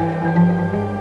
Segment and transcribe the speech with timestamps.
[0.00, 0.99] Thank you.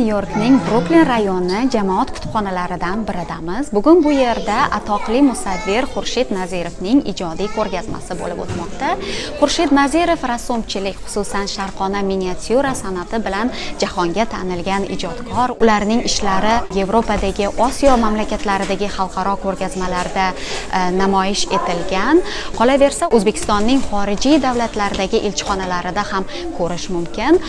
[0.00, 3.68] Nyu yorkning bruklin rayoni jamoat kutubxonalaridan biridamiz.
[3.72, 8.94] Bugun bu yerda atoqli musavvir xurshid nazirovning ijodiy ko'rgazmasi bo'lib o'tmoqda.
[9.40, 15.54] Xurshid nazirov rassomchilik xususan sharqona miniatyura san'ati bilan jahonga tanilgan ijodkor.
[15.60, 22.24] Ularning ishlari yevropadagi osiyo mamlakatlaridagi xalqaro ko'rgazmalarda e, namoyish etilgan.
[22.56, 26.24] Qolaversa o'zbekistonning xorijiy davlatlardagi elchixonalarida ham
[26.56, 27.42] ko'rish mumkin.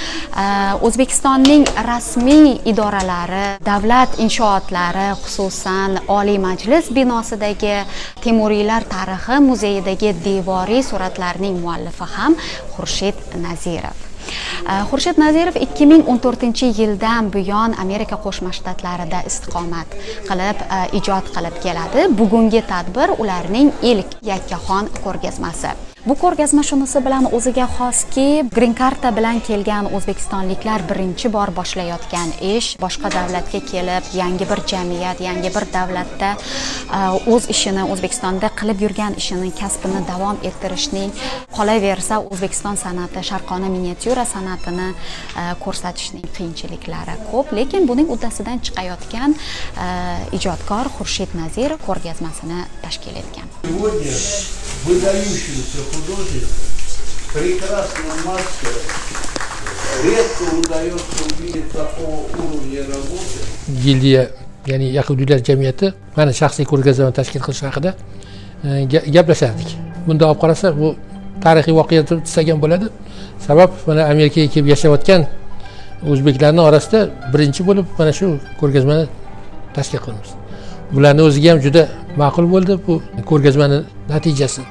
[0.44, 0.46] E,
[0.90, 7.76] o'zbekistonning rasmiy idoralari davlat inshootlari xususan oliy majlis binosidagi
[8.24, 12.38] temuriylar tarixi muzeyidagi devoriy suratlarning muallifi ham
[12.76, 14.08] xurshid nazirov.
[14.70, 19.96] Э, xurshid nazirov 2014 yildan buyon amerika qo'shma shtatlarida istiqomat
[20.30, 22.10] qilib э, ijod qilib keladi.
[22.20, 25.91] Bugungi tadbir ularning ilk yakkaxon ko'rgazmasi.
[26.06, 32.70] Bu ko'rgazma shunisi bilan o'ziga xoski green karta bilan kelgan o'zbekistonliklar birinchi bor boshlayotgan ish.
[32.82, 37.02] Boshqa davlatga kelib yangi bir jamiyat yangi bir davlatda e,
[37.34, 41.12] o'z ishini o'zbekistonda qilib yurgan ishini kasbini davom ettirishning
[41.58, 47.54] qolaversa o'zbekiston san'ati sharqona miniatyura san'atini e, ko'rsatishning qiyinchiliklari ko'p.
[47.60, 49.88] Lekin buning uddasidan chiqayotgan e,
[50.40, 53.48] ijodkor xurshid nazirov ko'rgazmasini tashkil etgan.
[54.86, 56.48] Выдающийся художник,
[57.34, 58.76] прекрасный мастер.
[60.04, 63.40] Редко удается увидеть такого уровня работы.
[63.68, 64.32] Гильдия,
[64.68, 67.96] ya'ni yahudiylar jamiyati mana shaxsiy ko'rgazma tashkil qilish haqida
[68.64, 69.70] e, gaplashardik
[70.06, 70.96] bunda olib qarasa bu
[71.44, 72.88] tarixiy voqea desak ham bo'ladi
[73.48, 75.26] sabab mana amerikaga kelib yashayotgan
[76.12, 77.00] o'zbeklarni orasida
[77.34, 78.28] birinchi bo'lib mana shu
[78.60, 79.06] ko'rgazmani
[79.76, 80.32] tashkil qilamiz
[80.94, 81.84] bularni o'ziga ham juda
[82.22, 82.94] ma'qul bo'ldi bu
[83.30, 83.80] ko'rgazmani
[84.14, 84.62] natijasi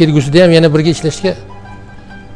[0.00, 1.32] kelgusida ham yana birga ishlashga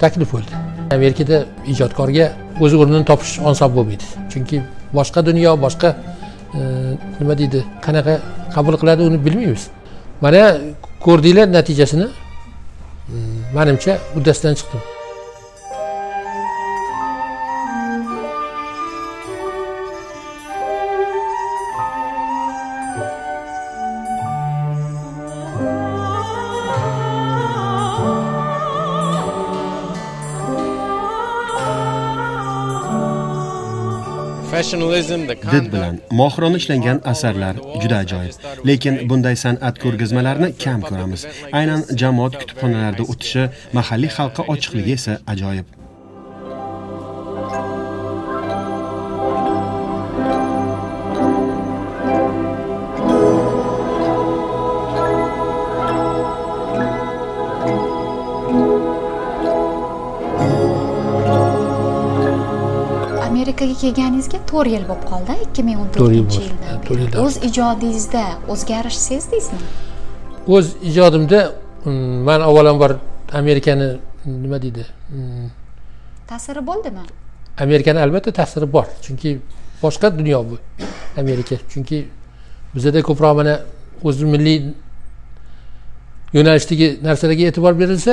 [0.03, 0.53] taklif bo'ldi.
[0.97, 1.37] Amerikada
[1.73, 2.27] ijodkorga
[2.65, 4.07] o'z o'rnini topish oson bo'lmaydi.
[4.33, 4.57] Chunki
[4.99, 5.89] boshqa dunyo boshqa
[6.59, 6.61] e,
[7.21, 8.15] nima deydi qanaqa
[8.55, 9.63] qabul qiladi uni bilmaymiz.
[10.25, 10.43] Mana
[11.07, 12.09] ko'rdinglar natijasini?
[13.15, 13.17] E,
[13.57, 14.94] manimcha uddasidan chiqdim.
[35.53, 35.95] Did bilan.
[36.21, 38.35] Mohirona ishlangan asarlar juda ajoyib.
[38.69, 41.23] Lekin bunday san'at ko'rgazmalarini kam ko'ramiz.
[41.59, 43.49] Aynan jamoat kutubxonalarida o'tishi
[43.79, 45.67] mahalliy xalqqa ochiqligi esa ajoyib
[63.55, 68.23] amerikaga kelganingizga to'rt yil bo'lib qoldi ikki ming o'n to'rtinchi yildan to'rt yildan o'z ijodingizda
[68.53, 69.61] o'zgarish sezdingizmi?
[70.55, 71.41] O'z ijodimda
[71.85, 72.97] mm, man avvalambor
[73.33, 73.89] amerikani
[74.27, 75.47] nima deydi mm,
[76.31, 77.05] ta'siri bo'ldimi?
[77.59, 79.39] Amerikani albatta ta'siri bor chunki
[79.83, 80.59] boshqa dunyo bu
[81.17, 81.57] amerika.
[81.71, 82.09] Chunki
[82.75, 83.55] bizada ko'proq mana
[84.03, 84.59] o'zi milliy
[86.37, 88.13] yo'nalishdagi narsalarga e'tibor berilsa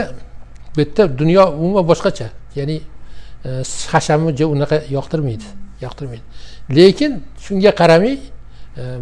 [0.76, 2.28] bu yerda dunyo umuman boshqacha.
[2.56, 2.82] Ya'ni
[3.92, 5.48] hashamni unaqa yoqtirmaydi
[5.82, 6.22] yoqtirmaydi.
[6.70, 8.20] Lekin shunga qaramay e,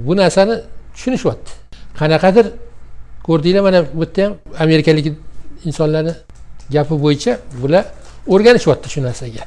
[0.06, 0.56] bu narsani
[0.94, 1.52] tushunishyapti.
[2.00, 2.46] Qanaqadir
[3.24, 5.06] ko'rdinglar mana bu yerda ham amerikalik
[5.66, 6.14] insonlarni
[6.76, 7.86] gapi bo'yicha bular
[8.34, 9.44] o'rganishyapti shu narsaga.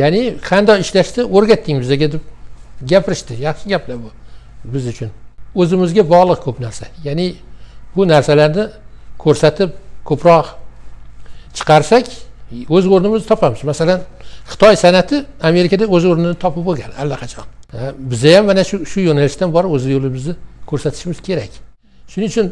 [0.00, 2.22] Ya'ni qandoq ishlashni o'rgatding bizga deb
[2.90, 3.32] gapirishdi.
[3.46, 4.10] Yaxshi gaplar bu
[4.72, 5.10] biz uchun.
[5.60, 6.84] O'zimizga bog'liq ko'p narsa.
[7.06, 7.26] Ya'ni
[7.96, 8.64] bu narsalarni
[9.22, 9.70] ko'rsatib
[10.08, 10.46] ko'proq
[11.56, 12.06] chiqarsak
[12.74, 13.64] o'z o'rnimizni topamiz.
[13.72, 14.00] Masalan
[14.50, 15.16] xitoy san'ati
[15.48, 17.46] amerikada o'z o'rnini topib bo'lgan allaqachon.
[18.10, 20.34] Biza ham mana shu shu yo'nalishdan borib o'z yo'limizni
[20.70, 21.52] ko'rsatishimiz kerak.
[22.12, 22.46] Shuning uchun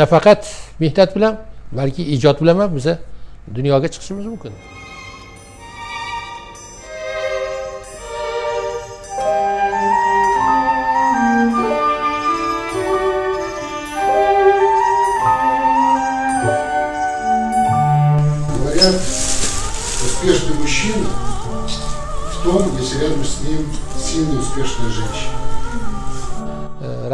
[0.00, 0.42] nafaqat
[0.82, 1.34] mehnat bilan
[1.78, 2.94] balki ijod bilan ham biza
[3.56, 4.52] dunyoga chiqishimiz mumkin.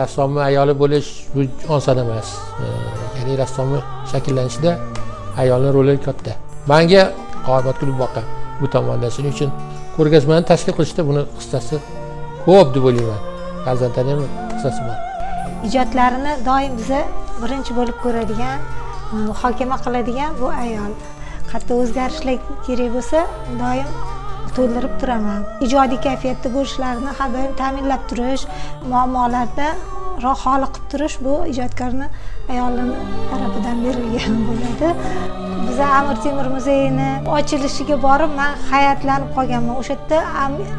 [0.00, 1.40] Rassomni ayoli bo'lish bu
[1.76, 2.28] oson emas.
[3.18, 3.80] Ya'ni rassomni
[4.12, 4.72] shakllanishida
[5.42, 6.32] ayolni roli katta.
[6.70, 7.02] Manga
[7.46, 8.24] qomat kulib boqqan.
[8.60, 9.50] Bu tomondan shuning uchun
[9.96, 11.76] ko'rgazmani tashkil qilishda buni hissasi
[12.46, 13.20] ko'p deb o'ylayman.
[13.64, 14.22] Farzandlarni ham
[14.54, 14.96] hissasi bor.
[15.68, 17.00] Ijodlarini doim biza
[17.42, 18.58] birinchi bo'lib ko'radigan
[19.28, 20.92] muhokama qiladigan bu ayol.
[21.50, 23.18] Qayerda o'zgarishlar kerak bo'lsa
[23.62, 23.88] doim
[24.56, 25.44] to'ldirib turaman.
[25.66, 28.44] Ijodiy kayfiyatda bo'lishlarini har doim ta'minlab turish
[28.90, 29.68] muammolarda
[30.42, 32.06] holi qilib turish bu ijodkorni
[32.52, 32.96] ayolini
[33.30, 34.88] tarafidan berilgan bo'ladi.
[35.68, 37.08] Biza amir temur muzeyini
[37.38, 39.76] ochilishiga borib man hayratlanib qolganman.
[39.80, 40.18] O'sha yerda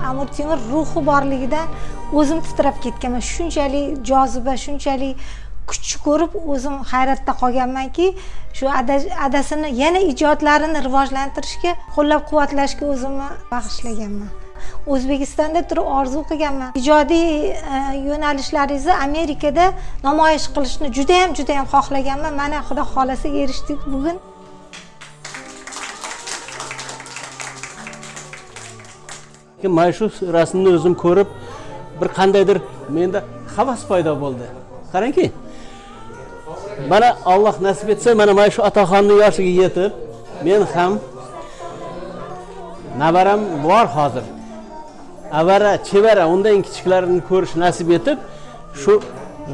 [0.09, 1.67] amir temur ruhi borligidan
[2.19, 3.23] o'zim titrab ketganman.
[3.33, 5.15] Shunchalik joziba shunchalik
[5.69, 8.07] kuchni ko'rib o'zim hayratda qolganmanki
[8.57, 8.65] shu
[9.27, 14.29] adasini yana ijodlarini rivojlantirishga qo'llab quvvatlashga o'zimni bag'ishlaganman.
[14.93, 16.69] O'zbekistonda turib orzu qilganman.
[16.81, 19.65] Ijodiy e, yo'nalishlaringizni amerikada
[20.07, 22.33] namoyish qilishni judayam judayam xohlaganman.
[22.41, 24.17] Mana xudo xohlasa erishdik bugun.
[29.61, 30.05] Keyin mana shu
[30.37, 31.29] rasmni o'zim ko'rib
[31.99, 32.57] bir qandaydir
[32.97, 33.19] menda
[33.57, 34.47] havas paydo bo'ldi.
[34.93, 35.27] Qarangki.
[36.91, 39.91] Mana alloh nasib etsa mana mana shu otaxonni yoshiga yetib
[40.45, 40.93] men ham
[43.01, 44.25] navaram bor hozir.
[45.39, 48.17] Avara chevara undan kichiklarini ko'rish nasib etib
[48.81, 49.53] shu e,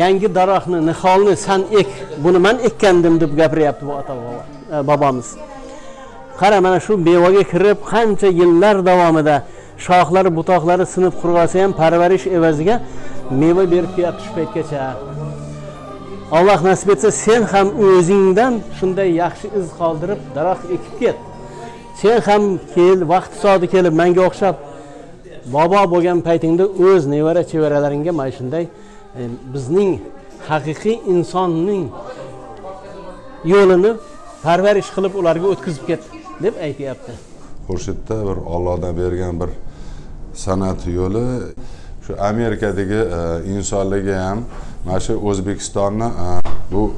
[0.00, 1.88] yangi daraxtni niholni san ek
[2.24, 4.14] buni man ekkandim deb gapiryapti bu ota
[4.74, 5.28] e, bobomiz.
[6.40, 9.36] Qara mana shu mevaga kirib qancha yillar davomida
[9.86, 12.74] shoxlari butoqlari sinib qurg'osa ham parvarish evaziga
[13.40, 14.80] meva berib kelyapti shu paytgacha.
[16.36, 21.18] Alloh nasib etsa sen ham o'zingdan shunday yaxshi iz qoldirib daraxt ekib ket.
[22.00, 22.42] Sen ham
[22.74, 24.56] kel vaqti soati kelib manga o'xshab
[25.56, 28.64] bobo bo'lgan paytingda o'z nevara chevaralaringga mana shunday
[29.18, 29.22] e,
[29.54, 29.90] bizning
[30.50, 31.84] haqiqiy insonning
[33.52, 33.92] yo'lini
[34.46, 36.02] parvarish qilib ularga o'tkazib ket
[36.44, 37.12] deb aytyapti.
[37.68, 39.50] Xurshidda bir ollohdan bergan bir
[40.44, 41.26] san'at yo'li.
[42.08, 44.44] Shu amerikadagi e, insonlarga ham
[44.86, 46.40] mana shu o'zbekistonni e,
[46.72, 46.92] bu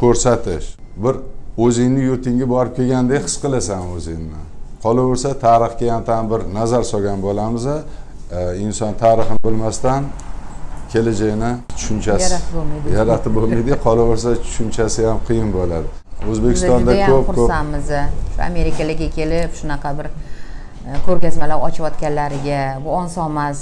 [0.00, 0.76] ko'rsatish.
[0.96, 1.16] Bir
[1.58, 4.42] o'zingni yurtingga borib kelgandek his qilasan o'zingni.
[4.84, 7.80] Qolaversa tarixga ham tam bir nazar solgan bo'lamiz e,
[8.66, 10.04] inson tarixini bilmasdan
[10.92, 12.94] kelajakni tushunchasi Yaratib bo'lmaydi.
[12.98, 13.80] yaratib bo'lmaydi.
[13.86, 15.88] Qolaversa tushunchasi ham qiyin bo'ladi.
[16.30, 17.92] O'zbekistonda ko'p ko'p xursandmiz
[18.34, 20.06] shu amerikalarga kelib shunaqa bir
[21.06, 23.58] ko'rgazmalar ochayotganlariga bu oson emas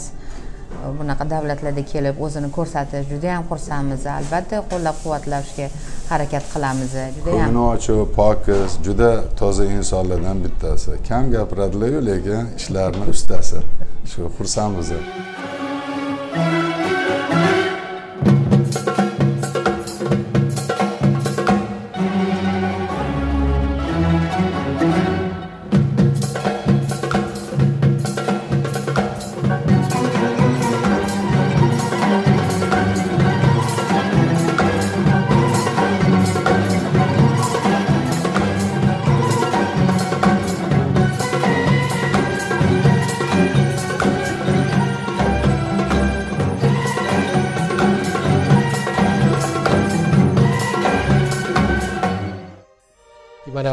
[0.98, 4.06] bunaqa davlatlarda kelib o'zini ko'rsatish judayam xursandmiz.
[4.18, 5.66] Albatta qo'llab quvvatlashga
[6.10, 6.92] harakat qilamiz.
[7.16, 10.92] Judayam ko'ngli ochiq pokiz juda toza insonlardan bittasi.
[11.08, 13.58] Kam gapiradilaryu lekin ishlarini ustasi.
[14.10, 14.88] Shu xursandmiz.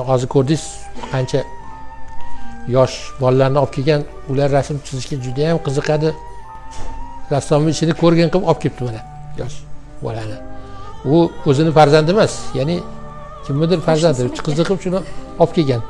[0.07, 0.63] Hozir ko'rdingiz
[1.11, 1.41] qancha
[2.75, 6.09] yosh bolalarni olib kelgan ular rasm chizishga juda yam qiziqadi.
[7.33, 9.01] Rassomni ishini ko'rgin qilib olib kelibdi mana
[9.41, 9.57] yosh
[10.05, 10.37] bolani.
[11.13, 11.15] U
[11.49, 12.77] o'zini farzandi emas ya'ni
[13.45, 14.99] kimnidir farzandi qiziqib shuni
[15.41, 15.81] olib kelgan.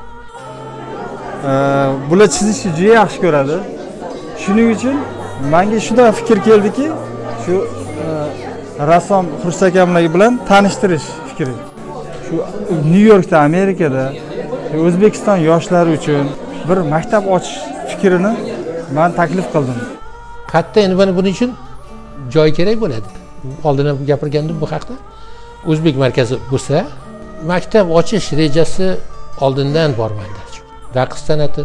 [2.10, 3.58] Bular chizishni juda yaxshi ko'radi.
[4.44, 4.96] Shuning uchun
[5.54, 6.86] manga shunday fikr keldiki
[7.44, 8.08] shu e,
[8.92, 11.67] rassom xurshid akamlar bilan tanishtirish fikri
[12.28, 12.36] shu
[12.92, 14.04] nyu yorkda amerikada
[14.86, 16.26] o'zbekiston yoshlari uchun
[16.70, 17.58] bir maktab ochish
[17.90, 18.32] fikrini
[18.98, 19.78] man taklif qildim.
[20.52, 20.80] Qayerda?
[20.86, 21.52] Endi mana buning uchun
[22.34, 23.10] joy kerak bo'ladi.
[23.68, 24.96] Oldin ham gapirgandim bu haqda.
[25.72, 26.78] O'zbek markazi bo'lsa
[27.52, 28.88] maktab ochish rejasi
[29.46, 30.42] oldindan bor manda
[30.96, 31.62] raqs san'ati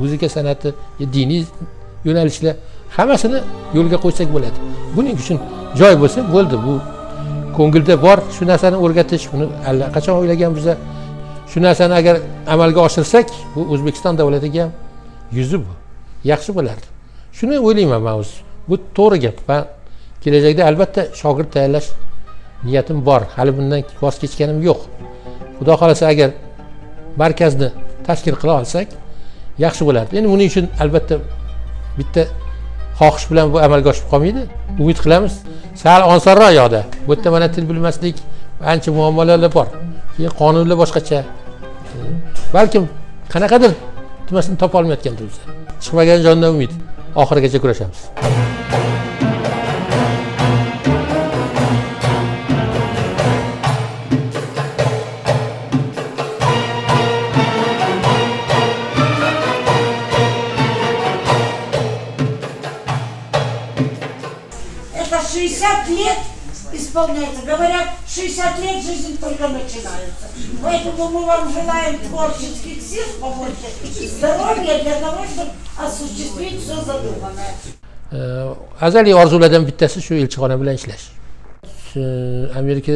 [0.00, 0.68] muzika san'ati
[1.14, 1.44] diniy
[2.06, 2.54] yo'nalishlar
[2.96, 3.38] hammasini
[3.76, 4.58] yo'lga qo'ysak bo'ladi.
[4.96, 5.38] Buning uchun
[5.80, 6.74] joy bo'lsa bo'ldi bu.
[7.58, 10.74] Ko'ngilda bor shu narsani o'rgatish buni allaqachon o'ylagan biza
[11.50, 12.16] shu narsani agar
[12.54, 14.72] amalga oshirsak bu o'zbekiston davlatiga ham
[15.38, 15.72] yuzi bu
[16.32, 16.86] yaxshi bo'lardi.
[17.38, 18.36] Shuni o'ylayman man o'zi
[18.68, 19.58] bu to'g'ri gap va
[20.22, 21.88] kelajakda albatta shogird tayyorlash
[22.66, 24.80] niyatim bor hali bundan voz kechganim yo'q.
[25.58, 26.30] Xudo xohlasa agar
[27.22, 27.68] markazni
[28.06, 28.88] tashkil qila olsak
[29.64, 30.12] yaxshi bo'lardi.
[30.18, 31.14] Endi buning uchun albatta
[31.98, 32.22] bitta
[33.00, 34.42] xohish bilan bu amalga oshib qolmaydi.
[34.82, 35.34] Umid qilamiz.
[35.82, 38.16] Sal osonroq yoqda bu yerda mana til bilmaslik
[38.72, 39.68] ancha muammolar bor.
[40.16, 41.18] Keyin qonunlar boshqacha.
[42.54, 42.84] Balkim
[43.32, 43.72] qanaqadir
[44.28, 45.38] nimasini topolmayotgandir biz
[45.82, 46.72] chiqmagan jondan umid.
[47.22, 48.00] Oxirigacha kurashamiz.
[65.36, 66.18] 60 лет
[66.72, 67.42] исполняется.
[67.44, 70.26] Говорят, 60 лет жизнь только начинается.
[70.62, 77.54] Поэтому мы вам желаем творческих сил побольше, здоровья для того, чтобы осуществить все задуманное.
[78.80, 81.06] azaliy orzulardan bittasi shu elchixona bilan ishlash
[82.60, 82.92] amerika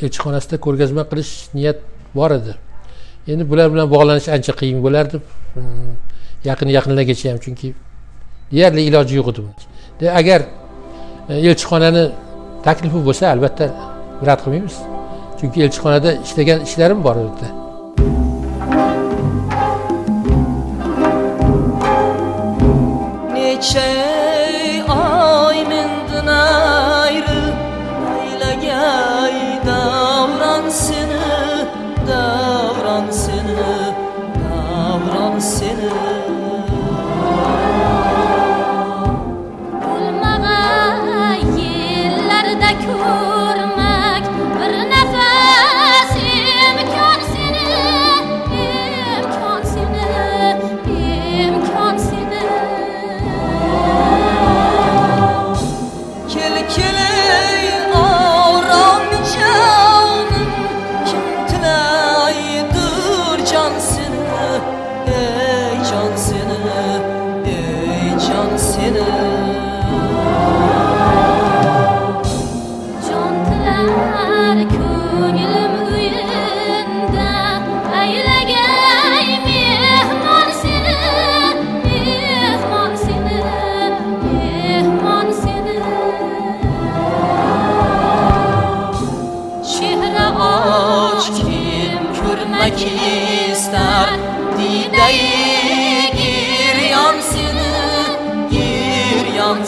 [0.00, 1.78] elchixonasida ko'rgazma qilish niyat
[2.14, 2.54] bor edi
[3.32, 5.20] endi bular bilan bog'lanish ancha qiyin bo'lardi
[6.48, 7.74] yaqin yaqinlargacha ham chunki
[8.52, 10.40] deyarli iloji yo'q edi agar
[11.28, 12.04] E, elchixonani
[12.66, 13.66] taklifi bo'lsa albatta
[14.28, 14.76] rad qilmaymiz.
[15.38, 17.48] Chunki elchixonada ishlagan ishlarim bor u yerda
[23.34, 24.05] necha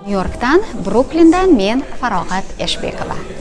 [0.06, 3.31] nyu yorkdan bruklindan men farog'at eshbekova.